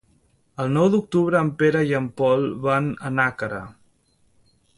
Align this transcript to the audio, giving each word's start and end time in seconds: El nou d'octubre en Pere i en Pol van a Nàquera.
El 0.63 0.71
nou 0.77 0.87
d'octubre 0.93 1.41
en 1.47 1.51
Pere 1.59 1.83
i 1.91 1.93
en 1.99 2.07
Pol 2.23 2.49
van 2.67 2.89
a 3.09 3.13
Nàquera. 3.19 3.61